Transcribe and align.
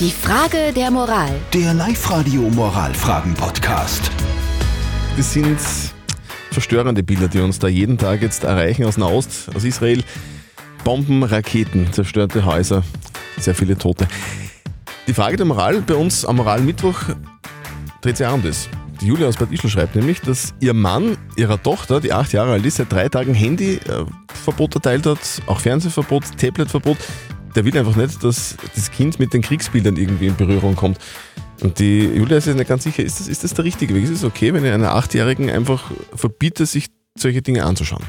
Die 0.00 0.10
Frage 0.10 0.72
der 0.74 0.90
Moral. 0.90 1.30
Der 1.52 1.72
Live-Radio 1.72 2.42
Moralfragen-Podcast. 2.50 4.10
Das 5.16 5.32
sind 5.32 5.56
verstörende 6.50 7.04
Bilder, 7.04 7.28
die 7.28 7.38
uns 7.38 7.60
da 7.60 7.68
jeden 7.68 7.96
Tag 7.96 8.20
jetzt 8.20 8.42
erreichen 8.42 8.84
aus 8.86 8.96
Nahost, 8.96 9.54
aus 9.54 9.62
Israel. 9.62 10.02
Bomben, 10.82 11.22
Raketen, 11.22 11.92
zerstörte 11.92 12.44
Häuser, 12.44 12.82
sehr 13.38 13.54
viele 13.54 13.78
Tote. 13.78 14.08
Die 15.06 15.14
Frage 15.14 15.36
der 15.36 15.46
Moral 15.46 15.80
bei 15.80 15.94
uns 15.94 16.24
am 16.24 16.36
Moralmittwoch 16.36 16.98
dreht 18.00 18.16
sich 18.16 18.26
auch 18.26 18.34
um 18.34 18.42
das. 18.42 18.68
Die 19.00 19.06
Julia 19.06 19.28
aus 19.28 19.36
Bad 19.36 19.52
Ischl 19.52 19.68
schreibt 19.68 19.94
nämlich, 19.94 20.20
dass 20.20 20.54
ihr 20.58 20.74
Mann 20.74 21.16
ihrer 21.36 21.62
Tochter, 21.62 22.00
die 22.00 22.12
acht 22.12 22.32
Jahre 22.32 22.50
alt 22.50 22.66
ist, 22.66 22.78
seit 22.78 22.92
drei 22.92 23.08
Tagen 23.08 23.32
Handyverbot 23.32 24.74
erteilt 24.74 25.06
hat, 25.06 25.20
auch 25.46 25.60
Fernsehverbot, 25.60 26.24
Tabletverbot. 26.36 26.98
Der 27.54 27.64
will 27.64 27.76
einfach 27.78 27.96
nicht, 27.96 28.22
dass 28.24 28.56
das 28.74 28.90
Kind 28.90 29.18
mit 29.18 29.32
den 29.32 29.42
Kriegsbildern 29.42 29.96
irgendwie 29.96 30.26
in 30.26 30.36
Berührung 30.36 30.74
kommt. 30.74 30.98
Und 31.60 31.78
die 31.78 32.00
Julia 32.00 32.38
ist 32.38 32.44
sich 32.44 32.54
nicht 32.54 32.68
ganz 32.68 32.82
sicher, 32.82 33.02
ist 33.02 33.20
das, 33.20 33.28
ist 33.28 33.44
das 33.44 33.54
der 33.54 33.64
richtige 33.64 33.94
Weg? 33.94 34.04
Ist 34.04 34.10
es 34.10 34.24
okay, 34.24 34.52
wenn 34.52 34.64
ich 34.64 34.72
einer 34.72 34.94
Achtjährigen 34.94 35.50
einfach 35.50 35.90
verbiete, 36.14 36.66
sich 36.66 36.88
solche 37.16 37.42
Dinge 37.42 37.64
anzuschauen? 37.64 38.02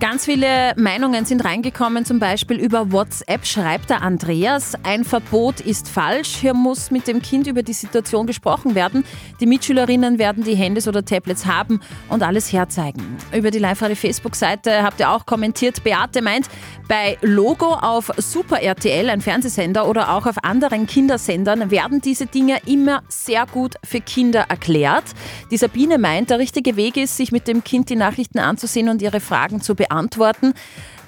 Ganz 0.00 0.24
viele 0.24 0.72
Meinungen 0.76 1.26
sind 1.26 1.44
reingekommen, 1.44 2.06
zum 2.06 2.20
Beispiel 2.20 2.56
über 2.56 2.90
WhatsApp 2.90 3.44
schreibt 3.44 3.90
der 3.90 4.00
Andreas, 4.00 4.72
ein 4.82 5.04
Verbot 5.04 5.60
ist 5.60 5.90
falsch, 5.90 6.36
hier 6.36 6.54
muss 6.54 6.90
mit 6.90 7.06
dem 7.06 7.20
Kind 7.20 7.46
über 7.46 7.62
die 7.62 7.74
Situation 7.74 8.26
gesprochen 8.26 8.74
werden. 8.74 9.04
Die 9.40 9.46
Mitschülerinnen 9.46 10.18
werden 10.18 10.42
die 10.42 10.54
Handys 10.54 10.88
oder 10.88 11.04
Tablets 11.04 11.44
haben 11.44 11.80
und 12.08 12.22
alles 12.22 12.50
herzeigen. 12.50 13.18
Über 13.36 13.50
die 13.50 13.58
Live-Radio-Facebook-Seite 13.58 14.82
habt 14.82 15.00
ihr 15.00 15.10
auch 15.10 15.26
kommentiert, 15.26 15.84
Beate 15.84 16.22
meint, 16.22 16.46
bei 16.88 17.18
Logo 17.20 17.74
auf 17.74 18.10
Super 18.16 18.62
RTL, 18.62 19.10
ein 19.10 19.20
Fernsehsender 19.20 19.86
oder 19.86 20.14
auch 20.14 20.24
auf 20.24 20.42
anderen 20.42 20.86
Kindersendern 20.86 21.70
werden 21.70 22.00
diese 22.00 22.24
Dinge 22.24 22.56
immer 22.64 23.02
sehr 23.08 23.44
gut 23.44 23.74
für 23.84 24.00
Kinder 24.00 24.46
erklärt. 24.48 25.04
Die 25.50 25.58
Sabine 25.58 25.98
meint, 25.98 26.30
der 26.30 26.38
richtige 26.38 26.76
Weg 26.76 26.96
ist, 26.96 27.18
sich 27.18 27.32
mit 27.32 27.46
dem 27.46 27.62
Kind 27.62 27.90
die 27.90 27.96
Nachrichten 27.96 28.38
anzusehen 28.38 28.88
und 28.88 29.02
ihre 29.02 29.20
Fragen 29.20 29.60
zu 29.60 29.74
beantworten. 29.74 29.89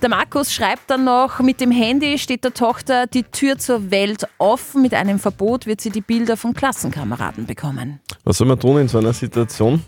Der 0.03 0.09
Markus 0.09 0.53
schreibt 0.53 0.91
dann 0.91 1.05
noch, 1.05 1.39
mit 1.41 1.61
dem 1.61 1.71
Handy 1.71 2.19
steht 2.19 2.43
der 2.43 2.53
Tochter 2.53 3.07
die 3.07 3.23
Tür 3.23 3.59
zur 3.59 3.91
Welt 3.91 4.27
offen. 4.39 4.83
Mit 4.83 4.95
einem 4.95 5.19
Verbot 5.21 5.67
wird 5.67 5.81
sie 5.81 5.91
die 5.91 6.01
Bilder 6.01 6.37
von 6.37 6.55
Klassenkameraden 6.55 7.47
bekommen. 7.47 8.01
Was 8.25 8.39
soll 8.39 8.49
man 8.49 8.59
tun 8.59 8.79
in 8.79 8.89
so 8.89 8.99
einer 8.99 9.13
Situation? 9.13 9.83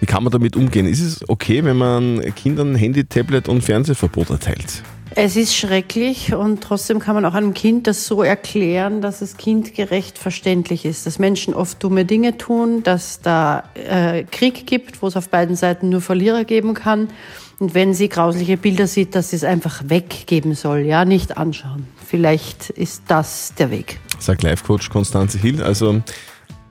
Wie 0.00 0.06
kann 0.06 0.24
man 0.24 0.32
damit 0.32 0.56
umgehen? 0.56 0.86
Ist 0.86 1.00
es 1.00 1.28
okay, 1.28 1.64
wenn 1.64 1.76
man 1.76 2.20
Kindern 2.34 2.74
Handy, 2.74 3.04
Tablet 3.04 3.48
und 3.48 3.62
Fernsehverbot 3.62 4.30
erteilt? 4.30 4.82
Es 5.16 5.36
ist 5.36 5.54
schrecklich 5.54 6.34
und 6.34 6.60
trotzdem 6.60 6.98
kann 6.98 7.14
man 7.14 7.24
auch 7.24 7.34
einem 7.34 7.54
Kind 7.54 7.86
das 7.86 8.04
so 8.04 8.24
erklären, 8.24 9.00
dass 9.00 9.22
es 9.22 9.36
kindgerecht 9.36 10.18
verständlich 10.18 10.84
ist, 10.84 11.06
dass 11.06 11.20
Menschen 11.20 11.54
oft 11.54 11.80
dumme 11.84 12.04
Dinge 12.04 12.36
tun, 12.36 12.82
dass 12.82 13.20
da 13.20 13.62
äh, 13.74 14.24
Krieg 14.24 14.66
gibt, 14.66 15.02
wo 15.02 15.06
es 15.06 15.16
auf 15.16 15.28
beiden 15.28 15.54
Seiten 15.54 15.88
nur 15.88 16.00
Verlierer 16.00 16.42
geben 16.42 16.74
kann. 16.74 17.10
Und 17.60 17.74
wenn 17.74 17.94
sie 17.94 18.08
grausliche 18.08 18.56
Bilder 18.56 18.88
sieht, 18.88 19.14
dass 19.14 19.30
sie 19.30 19.36
es 19.36 19.44
einfach 19.44 19.82
weggeben 19.86 20.56
soll, 20.56 20.80
ja, 20.80 21.04
nicht 21.04 21.36
anschauen. 21.36 21.86
Vielleicht 22.04 22.70
ist 22.70 23.04
das 23.06 23.54
der 23.56 23.70
Weg. 23.70 24.00
Sagt 24.18 24.42
Life-Coach 24.42 24.90
Konstanze 24.90 25.38
Hill. 25.38 25.62
Also 25.62 26.02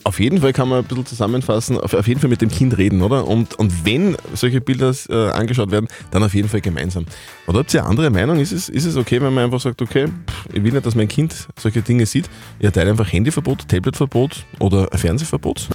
auf 0.03 0.19
jeden 0.19 0.41
Fall 0.41 0.53
kann 0.53 0.69
man 0.69 0.79
ein 0.79 0.85
bisschen 0.85 1.05
zusammenfassen, 1.05 1.79
auf, 1.79 1.93
auf 1.93 2.07
jeden 2.07 2.19
Fall 2.19 2.29
mit 2.29 2.41
dem 2.41 2.49
Kind 2.49 2.77
reden, 2.77 3.01
oder? 3.01 3.27
Und, 3.27 3.55
und 3.55 3.85
wenn 3.85 4.15
solche 4.33 4.61
Bilder 4.61 4.93
äh, 5.09 5.31
angeschaut 5.31 5.71
werden, 5.71 5.87
dann 6.11 6.23
auf 6.23 6.33
jeden 6.33 6.49
Fall 6.49 6.61
gemeinsam. 6.61 7.05
Oder 7.47 7.59
habt 7.59 7.73
ihr 7.73 7.81
eine 7.81 7.89
andere 7.89 8.09
Meinung? 8.09 8.39
Ist 8.39 8.51
es, 8.51 8.69
ist 8.69 8.85
es 8.85 8.97
okay, 8.97 9.21
wenn 9.21 9.33
man 9.33 9.45
einfach 9.45 9.59
sagt, 9.59 9.81
okay, 9.81 10.07
pff, 10.07 10.45
ich 10.53 10.63
will 10.63 10.71
nicht, 10.71 10.85
dass 10.85 10.95
mein 10.95 11.07
Kind 11.07 11.47
solche 11.57 11.81
Dinge 11.81 12.05
sieht? 12.05 12.29
Ihr 12.59 12.71
teilt 12.71 12.89
einfach 12.89 13.11
Handyverbot, 13.11 13.67
Tabletverbot 13.67 14.45
oder 14.59 14.87
Fernsehverbot? 14.93 15.69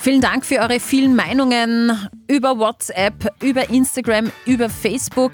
Vielen 0.00 0.20
Dank 0.20 0.44
für 0.44 0.58
eure 0.58 0.80
vielen 0.80 1.14
Meinungen 1.14 1.92
über 2.26 2.58
WhatsApp, 2.58 3.32
über 3.42 3.70
Instagram, 3.70 4.30
über 4.46 4.68
Facebook. 4.68 5.32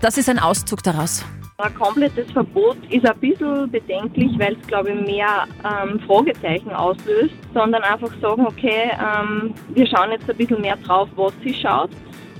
Das 0.00 0.18
ist 0.18 0.28
ein 0.28 0.38
Auszug 0.38 0.82
daraus. 0.82 1.24
Ein 1.58 1.74
komplettes 1.74 2.30
Verbot 2.32 2.76
ist 2.90 3.06
ein 3.06 3.18
bisschen 3.18 3.70
bedenklich, 3.70 4.30
weil 4.38 4.58
es, 4.60 4.66
glaube 4.66 4.90
ich, 4.90 5.06
mehr 5.06 5.46
ähm, 5.64 5.98
Fragezeichen 6.00 6.70
auslöst, 6.70 7.32
sondern 7.54 7.82
einfach 7.82 8.12
sagen, 8.20 8.46
okay, 8.46 8.90
ähm, 8.92 9.54
wir 9.70 9.86
schauen 9.86 10.10
jetzt 10.10 10.28
ein 10.28 10.36
bisschen 10.36 10.60
mehr 10.60 10.76
drauf, 10.76 11.08
was 11.16 11.32
sie 11.42 11.54
schaut. 11.54 11.88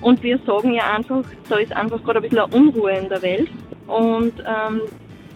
Und 0.02 0.22
wir 0.22 0.38
sagen 0.44 0.74
ja 0.74 0.94
einfach, 0.94 1.22
da 1.48 1.56
ist 1.56 1.72
einfach 1.72 2.04
gerade 2.04 2.18
ein 2.18 2.22
bisschen 2.24 2.40
eine 2.40 2.54
Unruhe 2.54 2.92
in 2.92 3.08
der 3.08 3.22
Welt. 3.22 3.48
Und 3.86 4.34
ähm, 4.40 4.82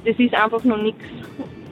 das 0.04 0.18
ist 0.18 0.34
einfach 0.34 0.62
noch 0.64 0.76
nichts, 0.76 1.02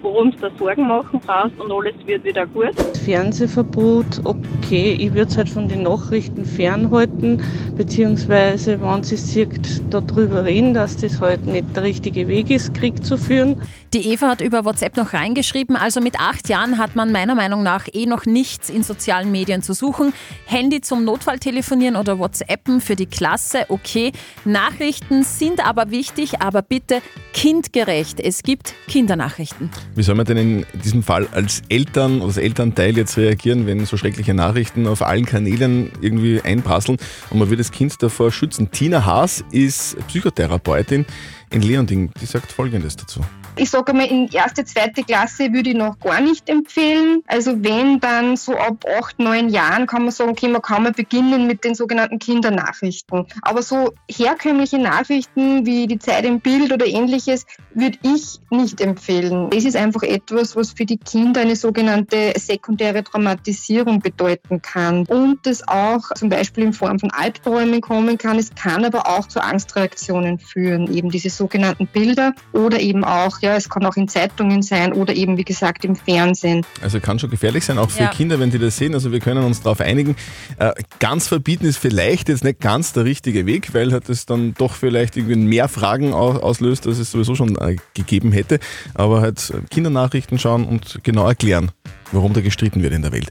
worum 0.02 0.30
du 0.32 0.38
da 0.38 0.50
Sorgen 0.58 0.86
machen 0.86 1.20
brauchst 1.24 1.58
und 1.58 1.70
alles 1.70 1.94
wird 2.06 2.24
wieder 2.24 2.46
gut. 2.46 2.74
Fernsehverbot, 3.04 4.20
okay, 4.24 4.96
ich 4.98 5.14
würde 5.14 5.30
es 5.30 5.36
halt 5.36 5.48
von 5.48 5.68
den 5.68 5.82
Nachrichten 5.82 6.44
fernhalten, 6.44 7.42
beziehungsweise 7.76 8.80
wenn 8.80 9.02
sie 9.02 9.16
sieht, 9.16 9.82
darüber 9.90 10.44
reden, 10.44 10.74
dass 10.74 10.96
das 10.96 11.20
halt 11.20 11.46
nicht 11.46 11.74
der 11.74 11.82
richtige 11.82 12.28
Weg 12.28 12.50
ist, 12.50 12.74
Krieg 12.74 13.04
zu 13.04 13.16
führen. 13.16 13.60
Die 13.94 14.08
Eva 14.12 14.28
hat 14.28 14.40
über 14.42 14.64
WhatsApp 14.64 14.96
noch 14.96 15.14
reingeschrieben, 15.14 15.76
also 15.76 16.00
mit 16.00 16.20
acht 16.20 16.48
Jahren 16.48 16.76
hat 16.76 16.94
man 16.94 17.10
meiner 17.10 17.34
Meinung 17.34 17.62
nach 17.62 17.86
eh 17.92 18.06
noch 18.06 18.26
nichts 18.26 18.68
in 18.68 18.82
sozialen 18.82 19.30
Medien 19.30 19.62
zu 19.62 19.72
suchen. 19.72 20.12
Handy 20.46 20.80
zum 20.80 21.04
Notfalltelefonieren 21.04 21.96
oder 21.96 22.18
WhatsAppen 22.18 22.80
für 22.80 22.96
die 22.96 23.06
Klasse, 23.06 23.64
okay. 23.68 24.12
Nachrichten 24.44 25.22
sind 25.22 25.66
aber 25.66 25.90
wichtig, 25.90 26.40
aber 26.40 26.62
bitte 26.62 27.00
kindgerecht. 27.32 28.20
Es 28.20 28.42
gibt 28.42 28.74
Kindernachrichten. 28.88 29.70
Wie 29.98 30.04
soll 30.04 30.14
man 30.14 30.26
denn 30.26 30.36
in 30.36 30.66
diesem 30.84 31.02
Fall 31.02 31.26
als 31.32 31.64
Eltern 31.68 32.18
oder 32.18 32.26
als 32.26 32.36
Elternteil 32.36 32.96
jetzt 32.96 33.16
reagieren, 33.16 33.66
wenn 33.66 33.84
so 33.84 33.96
schreckliche 33.96 34.32
Nachrichten 34.32 34.86
auf 34.86 35.02
allen 35.02 35.26
Kanälen 35.26 35.90
irgendwie 36.00 36.40
einprasseln 36.40 36.98
und 37.30 37.38
man 37.40 37.50
will 37.50 37.56
das 37.56 37.72
Kind 37.72 38.00
davor 38.00 38.30
schützen? 38.30 38.70
Tina 38.70 39.04
Haas 39.04 39.44
ist 39.50 39.96
Psychotherapeutin 40.06 41.04
in 41.50 41.62
Leonding. 41.62 42.10
Die 42.20 42.26
sagt 42.26 42.52
Folgendes 42.52 42.96
dazu. 42.96 43.20
Ich 43.60 43.70
sage 43.70 43.92
mal, 43.92 44.06
in 44.06 44.28
erste, 44.28 44.64
zweite 44.64 45.02
Klasse 45.02 45.52
würde 45.52 45.70
ich 45.70 45.76
noch 45.76 45.98
gar 45.98 46.20
nicht 46.20 46.48
empfehlen. 46.48 47.24
Also 47.26 47.64
wenn 47.64 47.98
dann 47.98 48.36
so 48.36 48.54
ab 48.56 48.84
acht, 49.00 49.18
neun 49.18 49.48
Jahren 49.48 49.88
kann 49.88 50.02
man 50.02 50.12
sagen, 50.12 50.30
okay, 50.30 50.46
man 50.46 50.62
kann 50.62 50.84
mal 50.84 50.92
beginnen 50.92 51.48
mit 51.48 51.64
den 51.64 51.74
sogenannten 51.74 52.20
Kindernachrichten. 52.20 53.26
Aber 53.42 53.62
so 53.62 53.92
herkömmliche 54.08 54.78
Nachrichten 54.78 55.66
wie 55.66 55.88
die 55.88 55.98
Zeit 55.98 56.24
im 56.24 56.38
Bild 56.38 56.72
oder 56.72 56.86
ähnliches 56.86 57.46
würde 57.74 57.98
ich 58.02 58.38
nicht 58.50 58.80
empfehlen. 58.80 59.50
Es 59.52 59.64
ist 59.64 59.76
einfach 59.76 60.02
etwas, 60.02 60.54
was 60.54 60.72
für 60.72 60.86
die 60.86 60.98
Kinder 60.98 61.40
eine 61.40 61.56
sogenannte 61.56 62.34
sekundäre 62.36 63.02
Traumatisierung 63.02 63.98
bedeuten 63.98 64.62
kann 64.62 65.04
und 65.06 65.44
das 65.44 65.66
auch 65.66 66.12
zum 66.14 66.28
Beispiel 66.28 66.62
in 66.64 66.72
Form 66.72 67.00
von 67.00 67.10
Albträumen 67.10 67.80
kommen 67.80 68.18
kann. 68.18 68.38
Es 68.38 68.54
kann 68.54 68.84
aber 68.84 69.08
auch 69.08 69.26
zu 69.26 69.42
Angstreaktionen 69.42 70.38
führen, 70.38 70.94
eben 70.94 71.10
diese 71.10 71.30
sogenannten 71.38 71.86
Bilder 71.86 72.34
oder 72.52 72.78
eben 72.80 73.04
auch, 73.04 73.40
ja, 73.40 73.56
es 73.56 73.68
kann 73.70 73.86
auch 73.86 73.96
in 73.96 74.08
Zeitungen 74.08 74.60
sein 74.62 74.92
oder 74.92 75.14
eben, 75.14 75.38
wie 75.38 75.44
gesagt, 75.44 75.84
im 75.84 75.96
Fernsehen. 75.96 76.66
Also 76.82 77.00
kann 77.00 77.18
schon 77.18 77.30
gefährlich 77.30 77.64
sein, 77.64 77.78
auch 77.78 77.88
für 77.90 78.02
Ja. 78.02 78.10
Kinder, 78.10 78.38
wenn 78.38 78.50
die 78.50 78.58
das 78.58 78.76
sehen. 78.76 78.92
Also 78.94 79.12
wir 79.12 79.20
können 79.20 79.44
uns 79.44 79.62
darauf 79.62 79.80
einigen. 79.80 80.16
Äh, 80.58 80.72
ganz 80.98 81.28
verbieten 81.28 81.64
ist 81.64 81.78
vielleicht 81.78 82.28
jetzt 82.28 82.44
nicht 82.44 82.60
ganz 82.60 82.92
der 82.92 83.04
richtige 83.04 83.46
Weg, 83.46 83.72
weil 83.72 83.92
halt 83.92 84.08
das 84.08 84.26
dann 84.26 84.52
doch 84.54 84.74
vielleicht 84.74 85.16
irgendwie 85.16 85.36
mehr 85.36 85.68
Fragen 85.68 86.12
au- 86.12 86.38
auslöst, 86.40 86.86
als 86.86 86.98
es 86.98 87.10
sowieso 87.10 87.34
schon 87.34 87.56
äh, 87.56 87.76
gegeben 87.94 88.32
hätte. 88.32 88.58
Aber 88.94 89.20
halt 89.20 89.50
äh, 89.50 89.60
Kindernachrichten 89.70 90.38
schauen 90.38 90.64
und 90.66 90.98
genau 91.04 91.26
erklären, 91.26 91.70
warum 92.12 92.32
da 92.34 92.40
gestritten 92.40 92.82
wird 92.82 92.92
in 92.92 93.02
der 93.02 93.12
Welt. 93.12 93.30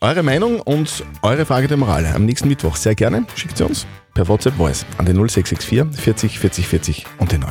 Eure 0.00 0.22
Meinung 0.22 0.60
und 0.60 1.04
eure 1.22 1.46
Frage 1.46 1.68
der 1.68 1.76
Moral 1.76 2.06
am 2.14 2.24
nächsten 2.24 2.48
Mittwoch 2.48 2.76
sehr 2.76 2.94
gerne 2.94 3.24
schickt 3.34 3.56
sie 3.56 3.64
uns 3.64 3.86
per 4.14 4.28
WhatsApp 4.28 4.54
Voice 4.54 4.84
an 4.98 5.06
den 5.06 5.16
0664 5.16 6.00
40 6.02 6.38
40 6.38 6.68
40 6.68 7.06
und 7.18 7.32
den 7.32 7.40
9. 7.40 7.50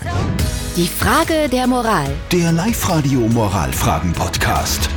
Die 0.76 0.88
Frage 0.88 1.50
der 1.50 1.68
Moral. 1.68 2.08
Der 2.32 2.52
Live-Radio 2.52 3.20
Moralfragen-Podcast. 3.22 4.90